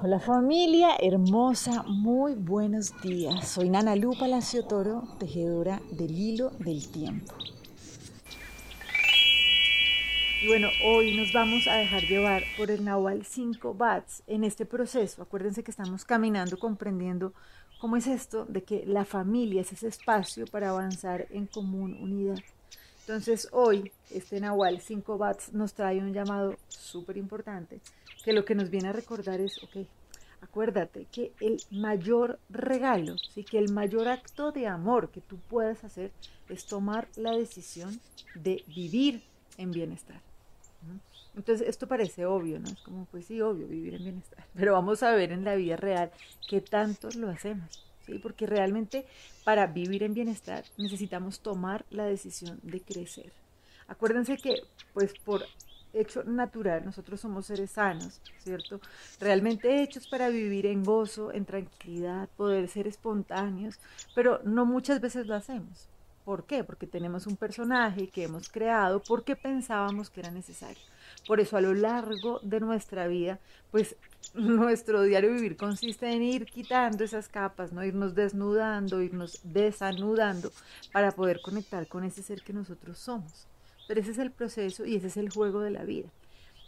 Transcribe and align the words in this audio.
Hola 0.00 0.20
familia 0.20 0.90
hermosa, 1.00 1.82
muy 1.82 2.34
buenos 2.34 2.92
días. 3.02 3.48
Soy 3.48 3.68
Nana 3.68 3.96
Lu 3.96 4.16
Palacio 4.16 4.64
Toro, 4.64 5.02
tejedora 5.18 5.82
del 5.90 6.16
hilo 6.16 6.50
del 6.60 6.88
tiempo. 6.88 7.34
Y 10.40 10.46
bueno, 10.46 10.68
hoy 10.86 11.16
nos 11.16 11.32
vamos 11.32 11.66
a 11.66 11.74
dejar 11.74 12.04
llevar 12.04 12.44
por 12.56 12.70
el 12.70 12.84
Nahual 12.84 13.24
5 13.26 13.74
Bats 13.74 14.22
en 14.28 14.44
este 14.44 14.64
proceso. 14.64 15.20
Acuérdense 15.20 15.64
que 15.64 15.72
estamos 15.72 16.04
caminando, 16.04 16.60
comprendiendo 16.60 17.32
cómo 17.80 17.96
es 17.96 18.06
esto 18.06 18.44
de 18.44 18.62
que 18.62 18.86
la 18.86 19.04
familia 19.04 19.62
es 19.62 19.72
ese 19.72 19.88
espacio 19.88 20.46
para 20.46 20.68
avanzar 20.68 21.26
en 21.30 21.48
común 21.48 21.98
unidad. 22.00 22.38
Entonces 23.08 23.48
hoy 23.52 23.90
este 24.10 24.38
Nahual 24.38 24.82
5 24.82 25.16
Bats 25.16 25.54
nos 25.54 25.72
trae 25.72 25.98
un 25.98 26.12
llamado 26.12 26.56
súper 26.68 27.16
importante 27.16 27.80
que 28.22 28.34
lo 28.34 28.44
que 28.44 28.54
nos 28.54 28.68
viene 28.68 28.90
a 28.90 28.92
recordar 28.92 29.40
es, 29.40 29.62
ok, 29.62 29.86
acuérdate 30.42 31.06
que 31.10 31.32
el 31.40 31.56
mayor 31.70 32.38
regalo, 32.50 33.16
¿sí? 33.32 33.44
que 33.44 33.56
el 33.58 33.72
mayor 33.72 34.08
acto 34.08 34.52
de 34.52 34.66
amor 34.66 35.08
que 35.08 35.22
tú 35.22 35.38
puedes 35.48 35.84
hacer 35.84 36.12
es 36.50 36.66
tomar 36.66 37.08
la 37.16 37.34
decisión 37.34 37.98
de 38.34 38.62
vivir 38.66 39.22
en 39.56 39.70
bienestar. 39.70 40.20
Entonces, 41.34 41.66
esto 41.66 41.88
parece 41.88 42.26
obvio, 42.26 42.60
¿no? 42.60 42.68
Es 42.68 42.80
como, 42.82 43.06
pues 43.06 43.24
sí, 43.24 43.40
obvio, 43.40 43.68
vivir 43.68 43.94
en 43.94 44.02
bienestar. 44.02 44.44
Pero 44.54 44.74
vamos 44.74 45.02
a 45.02 45.12
ver 45.12 45.32
en 45.32 45.44
la 45.44 45.54
vida 45.54 45.76
real 45.76 46.10
qué 46.46 46.60
tanto 46.60 47.08
lo 47.16 47.30
hacemos, 47.30 47.87
Porque 48.22 48.46
realmente 48.46 49.06
para 49.44 49.66
vivir 49.66 50.02
en 50.02 50.14
bienestar 50.14 50.64
necesitamos 50.76 51.40
tomar 51.40 51.84
la 51.90 52.04
decisión 52.06 52.58
de 52.62 52.80
crecer. 52.80 53.32
Acuérdense 53.86 54.36
que, 54.36 54.62
pues, 54.94 55.12
por 55.24 55.44
hecho 55.92 56.24
natural, 56.24 56.84
nosotros 56.84 57.20
somos 57.20 57.46
seres 57.46 57.72
sanos, 57.72 58.20
¿cierto? 58.38 58.80
Realmente 59.20 59.82
hechos 59.82 60.06
para 60.06 60.28
vivir 60.28 60.66
en 60.66 60.84
gozo, 60.84 61.32
en 61.32 61.44
tranquilidad, 61.44 62.28
poder 62.36 62.68
ser 62.68 62.86
espontáneos, 62.86 63.78
pero 64.14 64.40
no 64.44 64.66
muchas 64.66 65.00
veces 65.00 65.26
lo 65.26 65.34
hacemos. 65.34 65.88
¿Por 66.28 66.44
qué? 66.44 66.62
Porque 66.62 66.86
tenemos 66.86 67.26
un 67.26 67.36
personaje 67.38 68.08
que 68.08 68.24
hemos 68.24 68.50
creado 68.50 69.00
porque 69.00 69.34
pensábamos 69.34 70.10
que 70.10 70.20
era 70.20 70.30
necesario. 70.30 70.82
Por 71.26 71.40
eso 71.40 71.56
a 71.56 71.62
lo 71.62 71.72
largo 71.72 72.38
de 72.42 72.60
nuestra 72.60 73.06
vida, 73.06 73.38
pues 73.70 73.96
nuestro 74.34 75.04
diario 75.04 75.32
vivir 75.32 75.56
consiste 75.56 76.12
en 76.12 76.22
ir 76.22 76.44
quitando 76.44 77.02
esas 77.02 77.30
capas, 77.30 77.72
no 77.72 77.82
irnos 77.82 78.14
desnudando, 78.14 79.00
irnos 79.00 79.40
desanudando 79.42 80.52
para 80.92 81.12
poder 81.12 81.40
conectar 81.40 81.88
con 81.88 82.04
ese 82.04 82.22
ser 82.22 82.42
que 82.42 82.52
nosotros 82.52 82.98
somos. 82.98 83.46
Pero 83.86 84.02
ese 84.02 84.10
es 84.10 84.18
el 84.18 84.30
proceso 84.30 84.84
y 84.84 84.96
ese 84.96 85.06
es 85.06 85.16
el 85.16 85.30
juego 85.30 85.60
de 85.60 85.70
la 85.70 85.84
vida. 85.84 86.10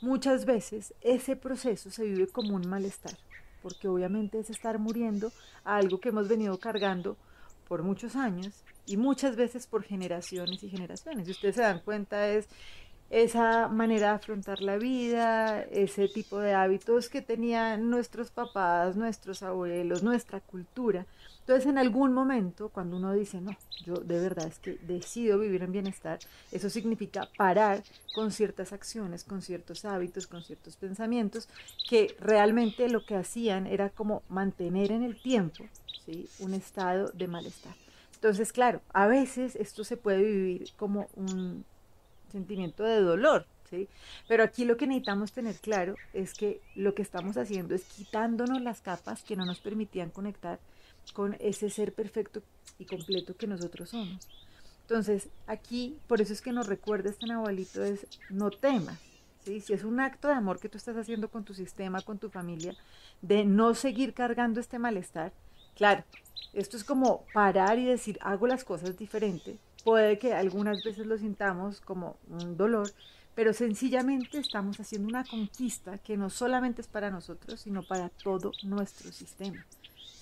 Muchas 0.00 0.47
veces 0.47 0.95
ese 1.02 1.36
proceso 1.36 1.91
se 1.91 2.05
vive 2.05 2.28
como 2.28 2.56
un 2.56 2.67
malestar, 2.67 3.19
porque 3.61 3.89
obviamente 3.89 4.39
es 4.39 4.48
estar 4.48 4.78
muriendo 4.78 5.30
a 5.64 5.77
algo 5.77 6.00
que 6.00 6.08
hemos 6.08 6.28
venido 6.28 6.58
cargando 6.58 7.19
por 7.71 7.85
muchos 7.85 8.17
años 8.17 8.65
y 8.85 8.97
muchas 8.97 9.37
veces 9.37 9.69
por 9.69 9.85
generaciones 9.85 10.61
y 10.65 10.69
generaciones. 10.69 11.29
Y 11.29 11.31
ustedes 11.31 11.55
se 11.55 11.63
dan 11.63 11.79
cuenta 11.79 12.29
es 12.29 12.49
esa 13.11 13.69
manera 13.69 14.09
de 14.09 14.15
afrontar 14.15 14.61
la 14.61 14.77
vida, 14.77 15.63
ese 15.63 16.09
tipo 16.09 16.41
de 16.41 16.53
hábitos 16.53 17.09
que 17.09 17.23
tenían 17.23 17.89
nuestros 17.89 18.33
papás, 18.33 18.97
nuestros 18.97 19.45
abuelos, 19.45 20.03
nuestra 20.03 20.41
cultura, 20.41 21.07
entonces, 21.51 21.69
en 21.69 21.79
algún 21.79 22.12
momento, 22.12 22.69
cuando 22.69 22.97
uno 22.97 23.12
dice, 23.12 23.41
no, 23.41 23.56
yo 23.84 23.95
de 23.95 24.20
verdad 24.20 24.47
es 24.47 24.61
que 24.61 24.79
decido 24.87 25.37
vivir 25.37 25.65
en 25.65 25.73
bienestar, 25.73 26.20
eso 26.53 26.70
significa 26.70 27.29
parar 27.37 27.83
con 28.15 28.31
ciertas 28.31 28.73
acciones, 28.73 29.25
con 29.25 29.42
ciertos 29.42 29.84
hábitos, 29.84 30.29
con 30.29 30.45
ciertos 30.45 30.77
pensamientos, 30.77 31.48
que 31.89 32.15
realmente 32.20 32.89
lo 32.89 33.05
que 33.05 33.17
hacían 33.17 33.67
era 33.67 33.91
como 33.91 34.23
mantener 34.29 34.92
en 34.92 35.03
el 35.03 35.20
tiempo 35.20 35.65
¿sí? 36.07 36.29
un 36.39 36.55
estado 36.55 37.09
de 37.15 37.27
malestar. 37.27 37.75
Entonces, 38.14 38.53
claro, 38.53 38.81
a 38.92 39.09
veces 39.09 39.57
esto 39.57 39.83
se 39.83 39.97
puede 39.97 40.23
vivir 40.23 40.70
como 40.77 41.08
un 41.17 41.64
sentimiento 42.30 42.85
de 42.85 43.01
dolor, 43.01 43.45
¿sí? 43.69 43.89
Pero 44.29 44.45
aquí 44.45 44.64
lo 44.64 44.77
que 44.77 44.86
necesitamos 44.86 45.33
tener 45.33 45.57
claro 45.57 45.97
es 46.13 46.33
que 46.33 46.61
lo 46.77 46.95
que 46.95 47.03
estamos 47.03 47.36
haciendo 47.36 47.74
es 47.74 47.83
quitándonos 47.83 48.63
las 48.63 48.80
capas 48.80 49.24
que 49.24 49.35
no 49.35 49.45
nos 49.45 49.58
permitían 49.58 50.11
conectar 50.11 50.61
con 51.13 51.37
ese 51.41 51.71
ser 51.71 51.93
perfecto 51.93 52.43
y 52.79 52.85
completo 52.85 53.37
que 53.37 53.47
nosotros 53.47 53.91
somos. 53.91 54.27
Entonces, 54.83 55.29
aquí, 55.47 55.98
por 56.09 56.21
eso 56.21 56.33
es 56.33 56.41
que 56.41 56.53
nos 56.53 56.67
recuerda 56.67 57.11
este 57.11 57.27
nahualito, 57.27 57.85
es 57.85 58.07
no 58.29 58.51
temas, 58.51 58.98
¿sí? 59.45 59.61
Si 59.61 59.73
es 59.73 59.85
un 59.85 60.01
acto 60.01 60.29
de 60.29 60.35
amor 60.35 60.59
que 60.59 60.69
tú 60.69 60.79
estás 60.79 60.97
haciendo 60.97 61.29
con 61.29 61.45
tu 61.45 61.55
sistema, 61.55 62.03
con 62.03 62.19
tu 62.19 62.29
familia, 62.29 62.75
de 63.23 63.45
no 63.45 63.75
seguir 63.75 64.15
cargando 64.15 64.59
este 64.59 64.79
malestar, 64.79 65.33
claro, 65.77 66.03
esto 66.53 66.77
es 66.77 66.83
como 66.83 67.25
parar 67.33 67.79
y 67.79 67.85
decir, 67.85 68.19
hago 68.21 68.47
las 68.47 68.65
cosas 68.65 68.98
diferente. 68.98 69.59
Puede 69.85 70.19
que 70.19 70.35
algunas 70.35 70.83
veces 70.83 71.07
lo 71.07 71.17
sintamos 71.17 71.81
como 71.81 72.17
un 72.29 72.57
dolor, 72.57 72.91
pero 73.35 73.53
sencillamente 73.53 74.39
estamos 74.39 74.81
haciendo 74.81 75.09
una 75.09 75.25
conquista 75.25 75.98
que 75.98 76.17
no 76.17 76.31
solamente 76.31 76.83
es 76.83 76.89
para 76.89 77.11
nosotros, 77.11 77.61
sino 77.61 77.83
para 77.85 78.09
todo 78.09 78.53
nuestro 78.65 79.13
sistema. 79.13 79.65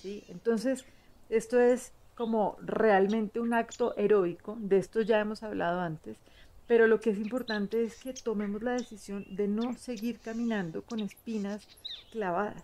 Entonces, 0.03 0.85
esto 1.29 1.59
es 1.59 1.91
como 2.15 2.57
realmente 2.61 3.39
un 3.39 3.53
acto 3.53 3.95
heroico, 3.97 4.57
de 4.59 4.77
esto 4.77 5.01
ya 5.01 5.19
hemos 5.19 5.43
hablado 5.43 5.79
antes, 5.79 6.17
pero 6.67 6.87
lo 6.87 6.99
que 6.99 7.11
es 7.11 7.17
importante 7.17 7.83
es 7.83 7.97
que 7.97 8.13
tomemos 8.13 8.61
la 8.61 8.73
decisión 8.73 9.25
de 9.29 9.47
no 9.47 9.75
seguir 9.75 10.19
caminando 10.19 10.81
con 10.83 10.99
espinas 10.99 11.67
clavadas. 12.11 12.63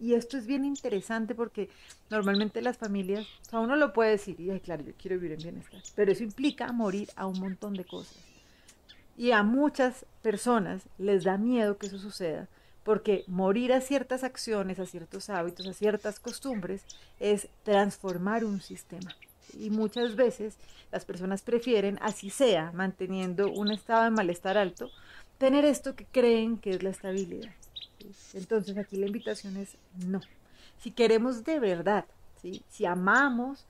Y 0.00 0.14
esto 0.14 0.36
es 0.36 0.46
bien 0.46 0.64
interesante 0.64 1.36
porque 1.36 1.70
normalmente 2.10 2.60
las 2.60 2.76
familias, 2.76 3.28
o 3.52 3.60
uno 3.60 3.76
lo 3.76 3.92
puede 3.92 4.10
decir, 4.10 4.40
y 4.40 4.58
claro, 4.58 4.82
yo 4.82 4.92
quiero 5.00 5.16
vivir 5.16 5.32
en 5.32 5.42
bienestar, 5.42 5.80
pero 5.94 6.10
eso 6.10 6.24
implica 6.24 6.72
morir 6.72 7.08
a 7.14 7.26
un 7.26 7.38
montón 7.38 7.74
de 7.74 7.84
cosas. 7.84 8.18
Y 9.16 9.30
a 9.30 9.44
muchas 9.44 10.04
personas 10.20 10.82
les 10.98 11.22
da 11.24 11.38
miedo 11.38 11.78
que 11.78 11.86
eso 11.86 11.98
suceda, 11.98 12.48
porque 12.88 13.22
morir 13.26 13.74
a 13.74 13.82
ciertas 13.82 14.24
acciones, 14.24 14.78
a 14.78 14.86
ciertos 14.86 15.28
hábitos, 15.28 15.66
a 15.66 15.74
ciertas 15.74 16.18
costumbres 16.18 16.80
es 17.20 17.48
transformar 17.62 18.46
un 18.46 18.62
sistema. 18.62 19.14
Y 19.52 19.68
muchas 19.68 20.16
veces 20.16 20.56
las 20.90 21.04
personas 21.04 21.42
prefieren, 21.42 21.98
así 22.00 22.30
sea, 22.30 22.72
manteniendo 22.72 23.52
un 23.52 23.70
estado 23.70 24.04
de 24.04 24.10
malestar 24.12 24.56
alto, 24.56 24.88
tener 25.36 25.66
esto 25.66 25.96
que 25.96 26.06
creen 26.06 26.56
que 26.56 26.70
es 26.70 26.82
la 26.82 26.88
estabilidad. 26.88 27.50
Entonces 28.32 28.78
aquí 28.78 28.96
la 28.96 29.08
invitación 29.08 29.58
es 29.58 29.76
no. 30.06 30.22
Si 30.82 30.90
queremos 30.90 31.44
de 31.44 31.60
verdad, 31.60 32.06
si 32.70 32.86
amamos 32.86 33.66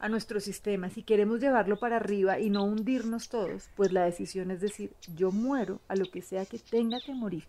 a 0.00 0.08
nuestro 0.08 0.40
sistema, 0.40 0.90
si 0.90 1.04
queremos 1.04 1.38
llevarlo 1.38 1.78
para 1.78 1.98
arriba 1.98 2.40
y 2.40 2.50
no 2.50 2.64
hundirnos 2.64 3.28
todos, 3.28 3.70
pues 3.76 3.92
la 3.92 4.02
decisión 4.02 4.50
es 4.50 4.60
decir, 4.60 4.90
yo 5.14 5.30
muero 5.30 5.78
a 5.86 5.94
lo 5.94 6.10
que 6.10 6.20
sea 6.20 6.46
que 6.46 6.58
tenga 6.58 6.98
que 6.98 7.14
morir 7.14 7.44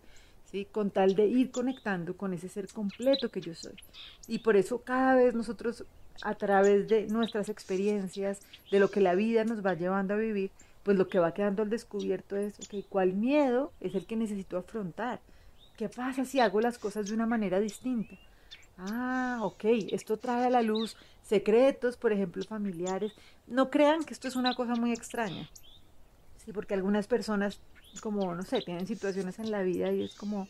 con 0.70 0.90
tal 0.90 1.14
de 1.14 1.26
ir 1.26 1.50
conectando 1.50 2.16
con 2.16 2.34
ese 2.34 2.48
ser 2.48 2.68
completo 2.68 3.30
que 3.30 3.40
yo 3.40 3.54
soy. 3.54 3.74
Y 4.28 4.40
por 4.40 4.56
eso 4.56 4.82
cada 4.82 5.14
vez 5.14 5.34
nosotros, 5.34 5.84
a 6.22 6.34
través 6.34 6.88
de 6.88 7.06
nuestras 7.08 7.48
experiencias, 7.48 8.40
de 8.70 8.78
lo 8.78 8.90
que 8.90 9.00
la 9.00 9.14
vida 9.14 9.44
nos 9.44 9.64
va 9.64 9.74
llevando 9.74 10.14
a 10.14 10.18
vivir, 10.18 10.50
pues 10.82 10.98
lo 10.98 11.08
que 11.08 11.18
va 11.18 11.34
quedando 11.34 11.62
al 11.62 11.70
descubierto 11.70 12.36
es, 12.36 12.58
ok, 12.60 12.84
¿cuál 12.88 13.14
miedo 13.14 13.72
es 13.80 13.94
el 13.94 14.06
que 14.06 14.16
necesito 14.16 14.58
afrontar? 14.58 15.20
¿Qué 15.76 15.88
pasa 15.88 16.24
si 16.24 16.40
hago 16.40 16.60
las 16.60 16.78
cosas 16.78 17.06
de 17.08 17.14
una 17.14 17.26
manera 17.26 17.58
distinta? 17.58 18.16
Ah, 18.76 19.38
ok, 19.42 19.64
esto 19.90 20.18
trae 20.18 20.46
a 20.46 20.50
la 20.50 20.62
luz 20.62 20.96
secretos, 21.22 21.96
por 21.96 22.12
ejemplo, 22.12 22.42
familiares. 22.44 23.12
No 23.46 23.70
crean 23.70 24.04
que 24.04 24.12
esto 24.12 24.28
es 24.28 24.36
una 24.36 24.54
cosa 24.54 24.74
muy 24.74 24.92
extraña. 24.92 25.48
Sí, 26.44 26.52
porque 26.52 26.74
algunas 26.74 27.06
personas 27.06 27.60
como, 28.00 28.34
no 28.34 28.42
sé, 28.42 28.62
tienen 28.62 28.86
situaciones 28.86 29.38
en 29.38 29.50
la 29.50 29.62
vida 29.62 29.92
y 29.92 30.04
es 30.04 30.14
como, 30.14 30.46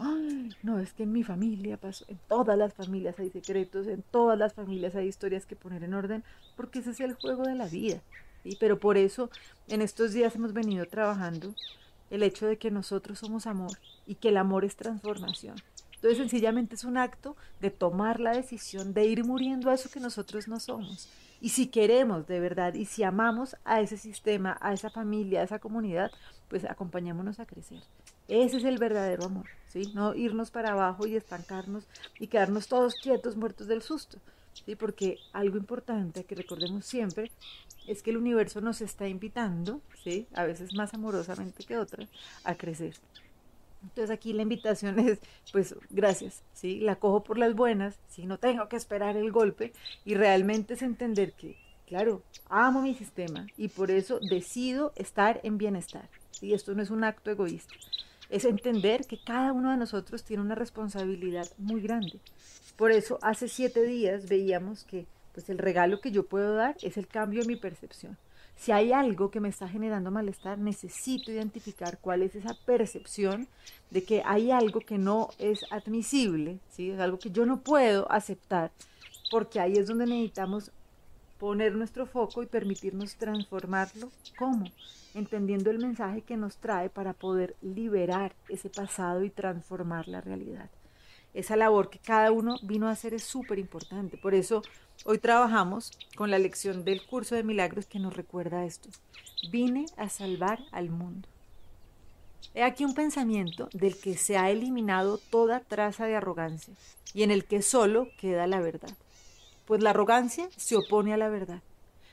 no, 0.62 0.78
es 0.78 0.92
que 0.92 1.02
en 1.02 1.12
mi 1.12 1.24
familia 1.24 1.76
pasó, 1.76 2.04
en 2.08 2.18
todas 2.28 2.56
las 2.56 2.72
familias 2.72 3.18
hay 3.18 3.30
secretos, 3.30 3.86
en 3.86 4.02
todas 4.10 4.38
las 4.38 4.54
familias 4.54 4.94
hay 4.94 5.08
historias 5.08 5.46
que 5.46 5.56
poner 5.56 5.82
en 5.82 5.94
orden, 5.94 6.24
porque 6.56 6.78
ese 6.78 6.90
es 6.90 7.00
el 7.00 7.14
juego 7.14 7.42
de 7.42 7.54
la 7.54 7.66
vida. 7.66 8.00
¿sí? 8.42 8.56
Pero 8.60 8.78
por 8.78 8.96
eso 8.96 9.30
en 9.68 9.82
estos 9.82 10.12
días 10.12 10.34
hemos 10.36 10.52
venido 10.52 10.86
trabajando 10.86 11.54
el 12.10 12.22
hecho 12.22 12.46
de 12.46 12.58
que 12.58 12.70
nosotros 12.70 13.18
somos 13.18 13.46
amor 13.46 13.78
y 14.06 14.16
que 14.16 14.28
el 14.28 14.36
amor 14.36 14.64
es 14.64 14.76
transformación. 14.76 15.56
Entonces 16.02 16.18
sencillamente 16.18 16.74
es 16.74 16.84
un 16.84 16.96
acto 16.96 17.36
de 17.60 17.70
tomar 17.70 18.18
la 18.18 18.32
decisión 18.32 18.92
de 18.92 19.06
ir 19.06 19.24
muriendo 19.24 19.70
a 19.70 19.74
eso 19.74 19.88
que 19.88 20.00
nosotros 20.00 20.48
no 20.48 20.58
somos. 20.58 21.08
Y 21.40 21.50
si 21.50 21.68
queremos 21.68 22.26
de 22.26 22.40
verdad 22.40 22.74
y 22.74 22.86
si 22.86 23.02
amamos 23.02 23.56
a 23.64 23.80
ese 23.80 23.96
sistema, 23.96 24.58
a 24.60 24.72
esa 24.72 24.90
familia, 24.90 25.40
a 25.40 25.44
esa 25.44 25.58
comunidad, 25.58 26.10
pues 26.52 26.66
acompañémonos 26.66 27.40
a 27.40 27.46
crecer. 27.46 27.82
Ese 28.28 28.58
es 28.58 28.64
el 28.64 28.76
verdadero 28.76 29.24
amor, 29.24 29.46
¿sí? 29.68 29.90
No 29.94 30.14
irnos 30.14 30.50
para 30.50 30.72
abajo 30.72 31.06
y 31.06 31.16
estancarnos 31.16 31.88
y 32.20 32.26
quedarnos 32.26 32.68
todos 32.68 32.96
quietos, 32.96 33.38
muertos 33.38 33.68
del 33.68 33.80
susto, 33.80 34.18
¿sí? 34.52 34.76
Porque 34.76 35.16
algo 35.32 35.56
importante 35.56 36.24
que 36.24 36.34
recordemos 36.34 36.84
siempre 36.84 37.30
es 37.86 38.02
que 38.02 38.10
el 38.10 38.18
universo 38.18 38.60
nos 38.60 38.82
está 38.82 39.08
invitando, 39.08 39.80
¿sí? 40.04 40.26
A 40.34 40.44
veces 40.44 40.74
más 40.74 40.92
amorosamente 40.92 41.64
que 41.64 41.78
otras, 41.78 42.10
a 42.44 42.54
crecer. 42.54 42.96
Entonces 43.82 44.10
aquí 44.10 44.34
la 44.34 44.42
invitación 44.42 44.98
es, 44.98 45.20
pues 45.52 45.74
gracias, 45.88 46.42
¿sí? 46.52 46.80
La 46.80 46.96
cojo 46.96 47.24
por 47.24 47.38
las 47.38 47.54
buenas, 47.54 47.98
si 48.10 48.26
no 48.26 48.36
tengo 48.36 48.68
que 48.68 48.76
esperar 48.76 49.16
el 49.16 49.32
golpe 49.32 49.72
y 50.04 50.16
realmente 50.16 50.74
es 50.74 50.82
entender 50.82 51.32
que, 51.32 51.56
claro, 51.86 52.22
amo 52.48 52.82
mi 52.82 52.94
sistema 52.94 53.46
y 53.56 53.68
por 53.68 53.90
eso 53.90 54.20
decido 54.20 54.92
estar 54.96 55.40
en 55.42 55.58
bienestar. 55.58 56.08
Y 56.40 56.54
esto 56.54 56.74
no 56.74 56.82
es 56.82 56.90
un 56.90 57.04
acto 57.04 57.30
egoísta, 57.30 57.74
es 58.28 58.44
entender 58.44 59.06
que 59.06 59.22
cada 59.22 59.52
uno 59.52 59.70
de 59.70 59.76
nosotros 59.76 60.24
tiene 60.24 60.42
una 60.42 60.54
responsabilidad 60.54 61.46
muy 61.58 61.80
grande. 61.80 62.20
Por 62.76 62.90
eso 62.90 63.18
hace 63.22 63.48
siete 63.48 63.82
días 63.84 64.28
veíamos 64.28 64.84
que 64.84 65.06
pues 65.32 65.48
el 65.48 65.58
regalo 65.58 66.00
que 66.00 66.10
yo 66.10 66.26
puedo 66.26 66.54
dar 66.54 66.76
es 66.82 66.96
el 66.96 67.06
cambio 67.06 67.42
en 67.42 67.48
mi 67.48 67.56
percepción. 67.56 68.16
Si 68.54 68.70
hay 68.70 68.92
algo 68.92 69.30
que 69.30 69.40
me 69.40 69.48
está 69.48 69.68
generando 69.68 70.10
malestar, 70.10 70.58
necesito 70.58 71.32
identificar 71.32 71.98
cuál 72.00 72.22
es 72.22 72.34
esa 72.34 72.54
percepción 72.66 73.48
de 73.90 74.04
que 74.04 74.22
hay 74.24 74.50
algo 74.50 74.80
que 74.80 74.98
no 74.98 75.30
es 75.38 75.64
admisible, 75.70 76.58
¿sí? 76.70 76.90
es 76.90 77.00
algo 77.00 77.18
que 77.18 77.30
yo 77.30 77.46
no 77.46 77.60
puedo 77.60 78.10
aceptar, 78.12 78.70
porque 79.30 79.58
ahí 79.58 79.72
es 79.72 79.86
donde 79.86 80.06
necesitamos 80.06 80.70
poner 81.42 81.74
nuestro 81.74 82.06
foco 82.06 82.44
y 82.44 82.46
permitirnos 82.46 83.16
transformarlo. 83.16 84.12
¿Cómo? 84.38 84.66
Entendiendo 85.12 85.72
el 85.72 85.80
mensaje 85.80 86.22
que 86.22 86.36
nos 86.36 86.58
trae 86.58 86.88
para 86.88 87.14
poder 87.14 87.56
liberar 87.60 88.32
ese 88.48 88.70
pasado 88.70 89.24
y 89.24 89.30
transformar 89.30 90.06
la 90.06 90.20
realidad. 90.20 90.70
Esa 91.34 91.56
labor 91.56 91.90
que 91.90 91.98
cada 91.98 92.30
uno 92.30 92.58
vino 92.62 92.86
a 92.86 92.92
hacer 92.92 93.12
es 93.12 93.24
súper 93.24 93.58
importante. 93.58 94.16
Por 94.18 94.34
eso 94.34 94.62
Hoy 95.04 95.18
trabajamos 95.18 95.90
con 96.14 96.30
la 96.30 96.38
lección 96.38 96.84
del 96.84 97.04
curso 97.04 97.34
de 97.34 97.42
milagros 97.42 97.86
que 97.86 97.98
nos 97.98 98.14
recuerda 98.14 98.64
esto. 98.64 98.88
Vine 99.50 99.86
a 99.96 100.08
salvar 100.08 100.60
al 100.70 100.90
mundo. 100.90 101.28
He 102.54 102.62
aquí 102.62 102.84
un 102.84 102.94
pensamiento 102.94 103.68
del 103.72 103.98
que 103.98 104.16
se 104.16 104.36
ha 104.36 104.48
eliminado 104.50 105.18
toda 105.18 105.58
traza 105.58 106.06
de 106.06 106.14
arrogancia 106.14 106.72
y 107.14 107.24
en 107.24 107.32
el 107.32 107.46
que 107.46 107.62
solo 107.62 108.06
queda 108.16 108.46
la 108.46 108.60
verdad. 108.60 108.96
Pues 109.64 109.82
la 109.82 109.90
arrogancia 109.90 110.48
se 110.56 110.76
opone 110.76 111.14
a 111.14 111.16
la 111.16 111.28
verdad. 111.28 111.62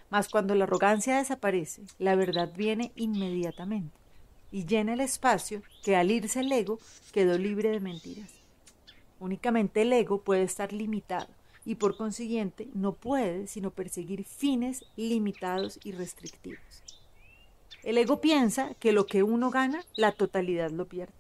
Mas 0.10 0.28
cuando 0.30 0.56
la 0.56 0.64
arrogancia 0.64 1.18
desaparece, 1.18 1.84
la 1.98 2.16
verdad 2.16 2.52
viene 2.56 2.92
inmediatamente 2.96 4.00
y 4.52 4.66
llena 4.66 4.94
el 4.94 5.02
espacio 5.02 5.62
que 5.84 5.96
al 5.96 6.12
irse 6.12 6.40
el 6.40 6.52
ego 6.52 6.80
quedó 7.12 7.38
libre 7.38 7.70
de 7.70 7.80
mentiras. 7.80 8.32
Únicamente 9.20 9.82
el 9.82 9.94
ego 9.94 10.22
puede 10.22 10.44
estar 10.44 10.74
limitado 10.74 11.28
y 11.66 11.76
por 11.76 11.98
consiguiente 11.98 12.68
no 12.74 12.94
puede 12.94 13.48
sino 13.48 13.72
perseguir 13.72 14.24
fines 14.24 14.86
limitados 14.96 15.80
y 15.84 15.92
restrictivos. 15.92 16.84
El 17.84 17.98
ego 17.98 18.20
piensa 18.22 18.74
que 18.76 18.92
lo 18.92 19.06
que 19.06 19.24
uno 19.24 19.52
gana, 19.52 19.84
la 19.96 20.12
totalidad 20.12 20.72
lo 20.72 20.88
pierde. 20.88 21.14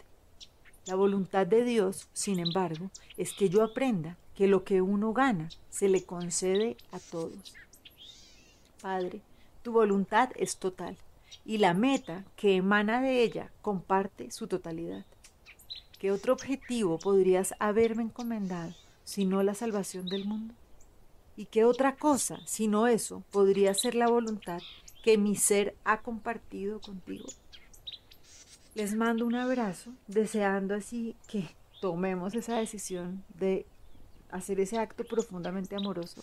La 0.86 0.96
voluntad 0.96 1.46
de 1.46 1.64
Dios, 1.64 2.10
sin 2.14 2.40
embargo, 2.40 2.90
es 3.16 3.34
que 3.34 3.50
yo 3.50 3.64
aprenda 3.64 4.18
que 4.39 4.47
lo 4.47 4.63
que 4.63 4.81
uno 4.81 5.12
gana 5.12 5.50
se 5.69 5.89
le 5.89 6.06
concede 6.06 6.77
a 6.94 7.00
todos. 7.00 7.53
Padre, 8.81 9.19
tu 9.63 9.74
voluntad 9.74 10.30
es 10.38 10.56
total 10.56 10.95
y 11.44 11.57
la 11.57 11.74
meta 11.74 12.24
que 12.38 12.56
emana 12.56 13.01
de 13.01 13.21
ella 13.21 13.51
comparte 13.62 14.31
su 14.31 14.47
totalidad. 14.47 15.03
¿Qué 16.00 16.13
otro 16.13 16.31
objetivo 16.31 17.00
podrías 17.00 17.53
haberme 17.59 18.03
encomendado 18.03 18.74
sino 19.03 19.44
la 19.44 19.56
salvación 19.56 20.07
del 20.07 20.24
mundo? 20.24 20.53
¿Y 21.35 21.47
qué 21.47 21.65
otra 21.65 21.97
cosa, 21.97 22.39
sino 22.45 22.88
eso, 22.88 23.24
podría 23.31 23.74
ser 23.74 23.94
la 23.94 24.07
voluntad 24.07 24.62
que 25.03 25.18
mi 25.18 25.35
ser 25.35 25.75
ha 25.83 26.00
compartido 26.01 26.80
contigo? 26.80 27.27
Les 28.74 28.95
mando 28.95 29.25
un 29.25 29.35
abrazo, 29.35 29.92
deseando 30.07 30.75
así 30.75 31.18
que 31.27 31.50
tomemos 31.81 32.33
esa 32.35 32.56
decisión 32.56 33.25
de 33.38 33.65
hacer 34.30 34.60
ese 34.60 34.78
acto 34.78 35.04
profundamente 35.04 35.76
amoroso, 35.76 36.22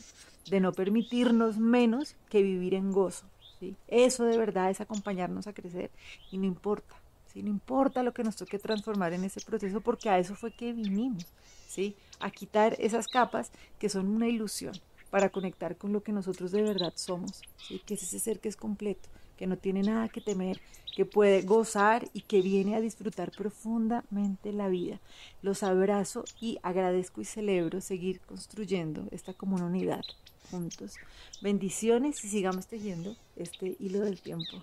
de 0.51 0.61
no 0.61 0.73
permitirnos 0.73 1.59
menos 1.59 2.17
que 2.29 2.43
vivir 2.43 2.75
en 2.75 2.93
gozo. 2.93 3.27
¿sí? 3.59 3.77
Eso 3.89 4.25
de 4.25 4.39
verdad 4.39 4.71
es 4.71 4.81
acompañarnos 4.81 5.47
a 5.47 5.53
crecer 5.53 5.91
y 6.31 6.39
no 6.39 6.45
importa, 6.45 6.97
¿sí? 7.33 7.43
no 7.43 7.51
importa 7.51 8.03
lo 8.03 8.15
que 8.15 8.25
nos 8.25 8.37
toque 8.37 8.59
transformar 8.59 9.13
en 9.13 9.25
ese 9.25 9.41
proceso, 9.41 9.81
porque 9.81 10.09
a 10.09 10.19
eso 10.19 10.35
fue 10.35 10.53
que 10.53 10.73
vinimos. 10.73 11.27
¿sí? 11.67 11.97
a 12.21 12.31
quitar 12.31 12.77
esas 12.79 13.09
capas 13.09 13.51
que 13.79 13.89
son 13.89 14.09
una 14.09 14.29
ilusión 14.29 14.75
para 15.11 15.29
conectar 15.29 15.77
con 15.77 15.93
lo 15.93 16.03
que 16.03 16.13
nosotros 16.13 16.51
de 16.53 16.63
verdad 16.63 16.93
somos, 16.97 17.43
¿sí? 17.57 17.81
que 17.85 17.95
es 17.95 18.03
ese 18.03 18.19
ser 18.19 18.41
que 18.41 18.49
es 18.49 18.57
completo, 18.57 19.09
que 19.37 19.47
no 19.47 19.57
tiene 19.57 19.83
nada 19.83 20.09
que 20.09 20.21
temer, 20.21 20.61
que 20.95 21.05
puede 21.05 21.43
gozar 21.43 22.09
y 22.13 22.23
que 22.23 22.41
viene 22.41 22.75
a 22.75 22.81
disfrutar 22.81 23.31
profundamente 23.31 24.53
la 24.53 24.69
vida. 24.69 25.01
Los 25.43 25.63
abrazo 25.63 26.25
y 26.41 26.59
agradezco 26.63 27.21
y 27.21 27.25
celebro 27.25 27.81
seguir 27.81 28.21
construyendo 28.21 29.07
esta 29.11 29.35
como 29.35 29.57
unidad 29.57 30.03
juntos. 30.51 30.95
Bendiciones 31.43 32.25
y 32.25 32.29
sigamos 32.29 32.67
tejiendo 32.67 33.17
este 33.37 33.77
hilo 33.79 34.01
del 34.01 34.21
tiempo. 34.21 34.63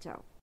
Chao. 0.00 0.33